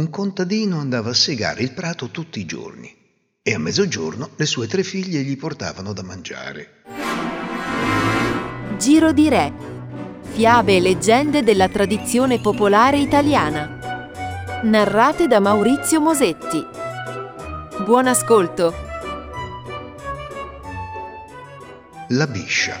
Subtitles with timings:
[0.00, 2.90] Un contadino andava a segare il prato tutti i giorni
[3.42, 6.84] e a mezzogiorno le sue tre figlie gli portavano da mangiare.
[8.78, 9.52] Giro di Re.
[10.22, 14.08] Fiabe e leggende della tradizione popolare italiana.
[14.62, 16.64] Narrate da Maurizio Mosetti.
[17.84, 18.72] Buon ascolto.
[22.08, 22.80] La biscia.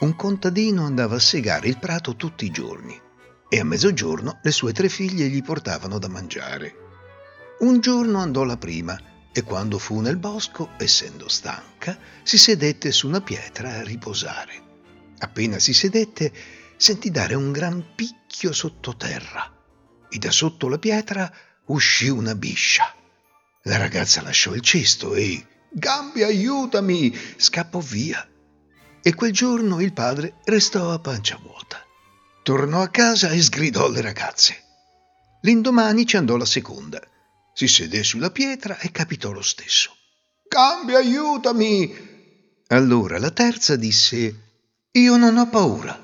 [0.00, 3.10] Un contadino andava a segare il prato tutti i giorni
[3.52, 6.74] e a mezzogiorno le sue tre figlie gli portavano da mangiare.
[7.58, 8.98] Un giorno andò la prima
[9.30, 14.54] e quando fu nel bosco, essendo stanca, si sedette su una pietra a riposare.
[15.18, 16.32] Appena si sedette,
[16.78, 19.54] sentì dare un gran picchio sottoterra
[20.08, 21.30] e da sotto la pietra
[21.66, 22.94] uscì una biscia.
[23.64, 27.14] La ragazza lasciò il cesto e Gambi, aiutami!
[27.36, 28.26] scappò via.
[29.02, 31.84] E quel giorno il padre restò a pancia vuota.
[32.42, 34.64] Tornò a casa e sgridò alle ragazze.
[35.42, 37.00] L'indomani ci andò la seconda.
[37.54, 39.96] Si sedé sulla pietra e capitò lo stesso.
[40.48, 42.10] Cambia, aiutami!
[42.66, 44.54] Allora la terza disse:
[44.90, 45.96] Io non ho paura.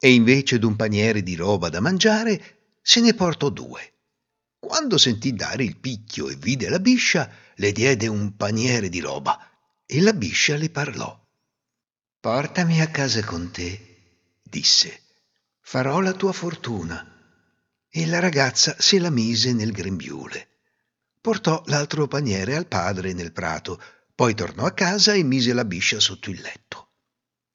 [0.00, 3.92] E invece d'un paniere di roba da mangiare, se ne portò due.
[4.58, 9.38] Quando sentì dare il picchio e vide la biscia, le diede un paniere di roba
[9.86, 11.16] e la biscia le parlò.
[12.18, 15.06] Portami a casa con te, disse
[15.68, 17.06] farò la tua fortuna.
[17.90, 20.48] E la ragazza se la mise nel grembiule.
[21.20, 23.78] Portò l'altro paniere al padre nel prato,
[24.14, 26.92] poi tornò a casa e mise la biscia sotto il letto.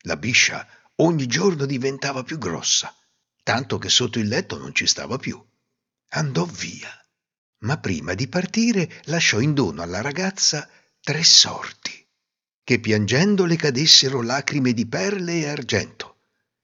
[0.01, 2.95] La biscia ogni giorno diventava più grossa,
[3.41, 5.43] tanto che sotto il letto non ci stava più.
[6.09, 6.91] Andò via,
[7.61, 10.69] ma prima di partire lasciò in dono alla ragazza
[11.01, 12.07] tre sorti,
[12.63, 16.12] che piangendo le cadessero lacrime di perle e argento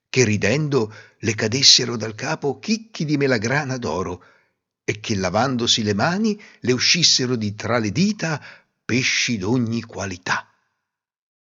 [0.10, 4.24] che ridendo le cadessero dal capo chicchi di melagrana d'oro
[4.84, 8.44] e che lavandosi le mani le uscissero di tra le dita
[8.84, 10.52] pesci d'ogni qualità.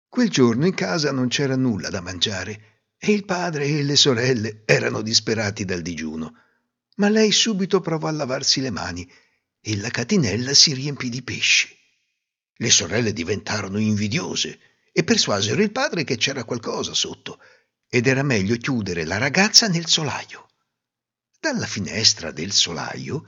[0.07, 4.61] Quel giorno in casa non c'era nulla da mangiare e il padre e le sorelle
[4.65, 6.35] erano disperati dal digiuno,
[6.95, 9.11] ma lei subito provò a lavarsi le mani
[9.59, 11.67] e la catinella si riempì di pesci.
[12.55, 14.59] Le sorelle diventarono invidiose
[14.93, 17.39] e persuasero il padre che c'era qualcosa sotto
[17.93, 20.49] ed era meglio chiudere la ragazza nel solaio.
[21.39, 23.23] Dalla finestra del solaio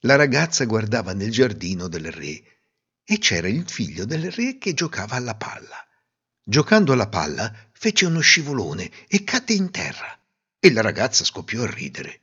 [0.00, 2.42] la ragazza guardava nel giardino del re
[3.04, 5.86] e c'era il figlio del re che giocava alla palla.
[6.42, 10.18] Giocando alla palla fece uno scivolone e cadde in terra
[10.58, 12.22] e la ragazza scoppiò a ridere.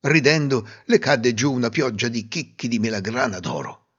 [0.00, 3.90] Ridendo le cadde giù una pioggia di chicchi di melagrana d'oro.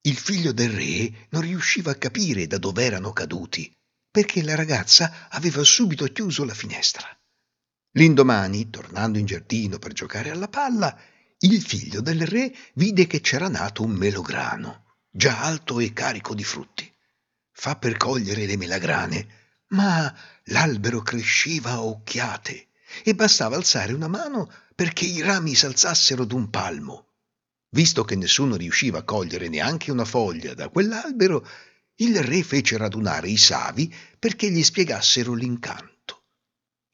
[0.00, 3.70] Il figlio del re non riusciva a capire da dove erano caduti
[4.12, 7.08] perché la ragazza aveva subito chiuso la finestra.
[7.92, 10.96] L'indomani, tornando in giardino per giocare alla palla,
[11.38, 16.44] il figlio del re vide che c'era nato un melograno, già alto e carico di
[16.44, 16.94] frutti.
[17.52, 19.28] Fa per cogliere le melagrane,
[19.68, 20.14] ma
[20.44, 22.68] l'albero cresceva a occhiate
[23.02, 27.06] e bastava alzare una mano perché i rami s'alzassero d'un palmo.
[27.70, 31.46] Visto che nessuno riusciva a cogliere neanche una foglia da quell'albero,
[32.02, 36.24] il re fece radunare i savi perché gli spiegassero l'incanto.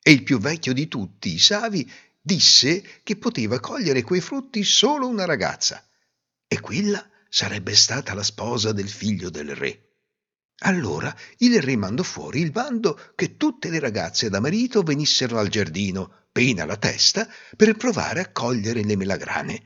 [0.02, 5.08] E il più vecchio di tutti i savi disse che poteva cogliere quei frutti solo
[5.08, 5.82] una ragazza,
[6.46, 9.84] e quella sarebbe stata la sposa del figlio del re.
[10.62, 15.48] Allora il re mandò fuori il bando che tutte le ragazze da marito venissero al
[15.48, 19.62] giardino, pena la testa, per provare a cogliere le melagrane.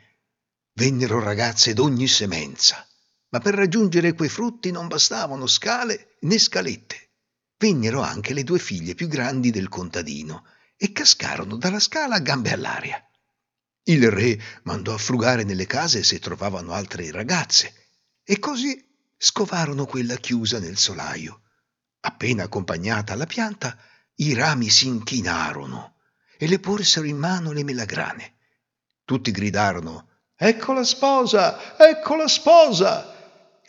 [0.74, 2.86] Vennero ragazze d'ogni semenza
[3.32, 7.10] ma per raggiungere quei frutti non bastavano scale né scalette.
[7.56, 10.44] Vennero anche le due figlie più grandi del contadino
[10.76, 13.02] e cascarono dalla scala a gambe all'aria.
[13.84, 17.88] Il re mandò a frugare nelle case se trovavano altre ragazze
[18.22, 18.84] e così
[19.16, 21.42] scovarono quella chiusa nel solaio.
[22.00, 23.78] Appena accompagnata alla pianta,
[24.16, 25.96] i rami si inchinarono
[26.36, 28.34] e le porsero in mano le melagrane.
[29.04, 31.78] Tutti gridarono Ecco la sposa!
[31.78, 33.11] Ecco la sposa!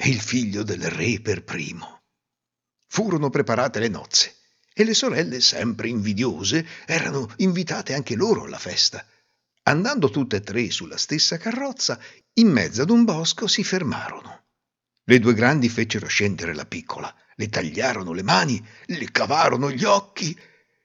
[0.05, 2.01] E il figlio del re per primo.
[2.87, 4.35] Furono preparate le nozze
[4.73, 9.07] e le sorelle, sempre invidiose, erano invitate anche loro alla festa.
[9.63, 11.97] Andando tutte e tre sulla stessa carrozza,
[12.33, 14.47] in mezzo ad un bosco si fermarono.
[15.05, 20.37] Le due grandi fecero scendere la piccola, le tagliarono le mani, le cavarono gli occhi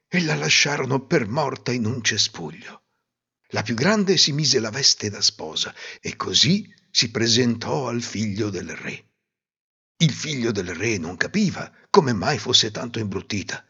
[0.07, 2.85] e la lasciarono per morta in un cespuglio.
[3.49, 8.49] La più grande si mise la veste da sposa e così si presentò al figlio
[8.49, 9.08] del re.
[10.01, 13.65] Il figlio del re non capiva come mai fosse tanto imbruttita,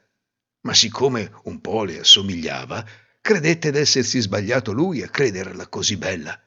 [0.62, 2.84] ma siccome un po' le assomigliava,
[3.20, 6.38] Credette d'essersi sbagliato lui a crederla così bella.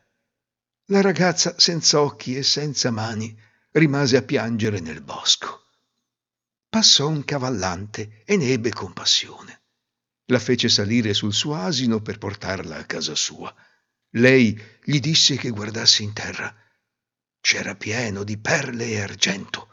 [0.85, 3.39] La ragazza senza occhi e senza mani
[3.71, 5.67] rimase a piangere nel bosco.
[6.67, 9.61] Passò un cavallante e ne ebbe compassione.
[10.25, 13.53] La fece salire sul suo asino per portarla a casa sua.
[14.15, 16.55] Lei gli disse che guardasse in terra.
[17.39, 19.70] C'era pieno di perle e argento,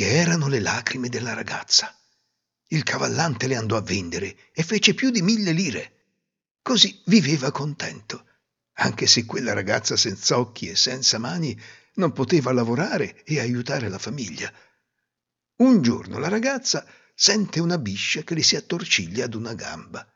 [0.00, 1.94] che erano le lacrime della ragazza.
[2.68, 5.92] Il cavallante le andò a vendere e fece più di mille lire.
[6.62, 8.24] Così viveva contento,
[8.76, 11.54] anche se quella ragazza senza occhi e senza mani
[11.96, 14.50] non poteva lavorare e aiutare la famiglia.
[15.56, 20.10] Un giorno la ragazza sente una biscia che le si attorciglia ad una gamba.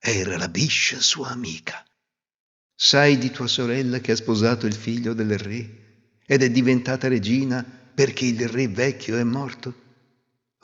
[0.00, 1.86] Era la biscia sua amica.
[2.74, 7.84] Sai di tua sorella che ha sposato il figlio del re ed è diventata regina
[7.96, 9.72] perché il re vecchio è morto?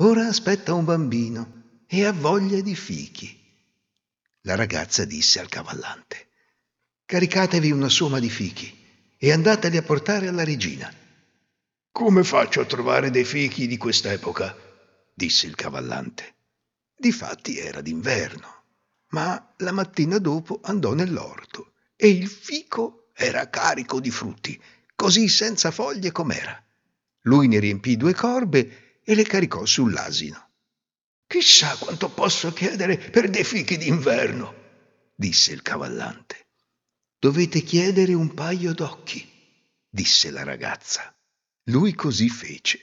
[0.01, 3.35] Ora aspetta un bambino e ha voglia di fichi.
[4.43, 6.27] La ragazza disse al cavallante,
[7.07, 8.71] caricatevi una somma di fichi
[9.17, 10.93] e andateli a portare alla regina.
[11.91, 14.55] Come faccio a trovare dei fichi di quest'epoca?
[15.15, 16.35] disse il cavallante.
[16.95, 18.65] Difatti era d'inverno,
[19.13, 24.61] ma la mattina dopo andò nell'orto e il fico era carico di frutti,
[24.95, 26.63] così senza foglie com'era.
[27.23, 30.51] Lui ne riempì due corbe e le caricò sull'asino.
[31.27, 34.55] Chissà quanto posso chiedere per dei fichi d'inverno,
[35.15, 36.49] disse il cavallante.
[37.19, 39.27] Dovete chiedere un paio d'occhi,
[39.89, 41.15] disse la ragazza.
[41.67, 42.81] Lui così fece,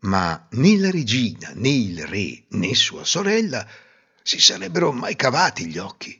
[0.00, 3.66] ma né la regina, né il re, né sua sorella
[4.22, 6.18] si sarebbero mai cavati gli occhi.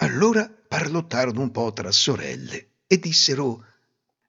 [0.00, 3.64] Allora parlottarono un po' tra sorelle e dissero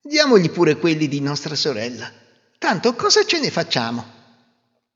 [0.02, 2.12] Diamogli pure quelli di nostra sorella.
[2.60, 4.18] Tanto cosa ce ne facciamo?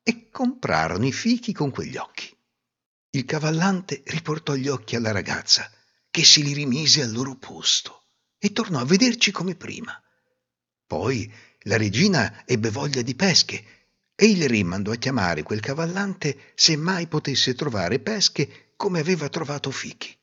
[0.04, 2.30] e comprarono i fichi con quegli occhi.
[3.12, 5.72] Il cavallante riportò gli occhi alla ragazza,
[6.12, 8.04] che si li rimise al loro posto
[8.38, 9.98] e tornò a vederci come prima.
[10.86, 13.66] Poi la regina ebbe voglia di pesche
[14.14, 19.30] e il re mandò a chiamare quel cavallante se mai potesse trovare pesche come aveva
[19.30, 20.14] trovato fichi.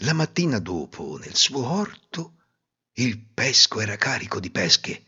[0.00, 2.44] La mattina dopo, nel suo orto,
[2.94, 5.04] il pesco era carico di pesche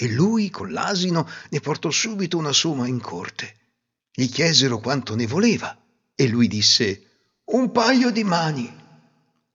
[0.00, 3.56] e lui con l'asino ne portò subito una somma in corte.
[4.12, 5.76] Gli chiesero quanto ne voleva
[6.14, 7.06] e lui disse
[7.46, 8.72] un paio di mani.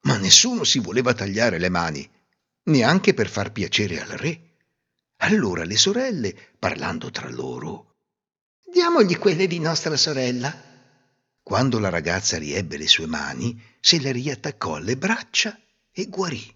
[0.01, 2.09] Ma nessuno si voleva tagliare le mani,
[2.63, 4.55] neanche per far piacere al re.
[5.19, 7.95] Allora le sorelle, parlando tra loro,
[8.69, 10.53] diamogli quelle di nostra sorella.
[11.41, 15.57] Quando la ragazza riebbe le sue mani, se le riattaccò alle braccia
[15.89, 16.53] e guarì.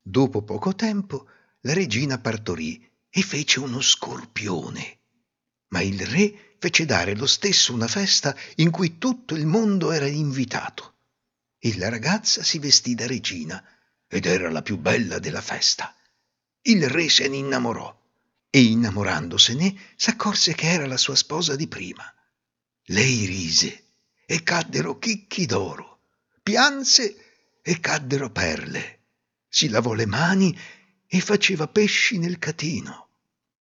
[0.00, 1.26] Dopo poco tempo
[1.66, 2.80] la regina partorì
[3.10, 5.00] e fece uno scorpione.
[5.70, 10.06] Ma il re fece dare lo stesso una festa in cui tutto il mondo era
[10.06, 10.94] invitato.
[11.58, 13.62] E la ragazza si vestì da regina
[14.06, 15.92] ed era la più bella della festa.
[16.62, 17.94] Il re se ne innamorò
[18.48, 22.04] e innamorandosene s'accorse che era la sua sposa di prima.
[22.90, 23.86] Lei rise
[24.24, 26.02] e caddero chicchi d'oro,
[26.44, 28.96] pianse e caddero perle,
[29.48, 30.56] si lavò le mani
[31.08, 33.08] e faceva pesci nel catino.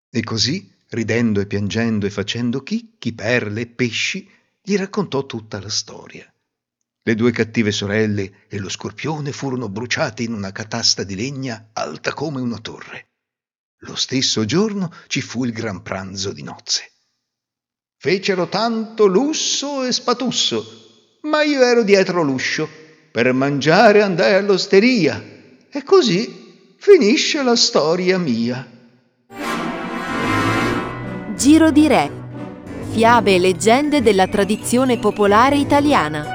[0.09, 4.29] E così, ridendo e piangendo e facendo chicchi, perle e pesci,
[4.61, 6.31] gli raccontò tutta la storia.
[7.05, 12.13] Le due cattive sorelle e lo scorpione furono bruciati in una catasta di legna alta
[12.13, 13.07] come una torre.
[13.79, 16.91] Lo stesso giorno ci fu il gran pranzo di nozze.
[17.97, 22.69] Fecero tanto lusso e spatusso, ma io ero dietro l'uscio.
[23.11, 25.21] Per mangiare andai all'osteria
[25.69, 26.42] e così
[26.85, 28.67] finisce la storia mia.
[31.33, 32.11] Giro di Re.
[32.91, 36.32] Fiabe e leggende della tradizione popolare italiana.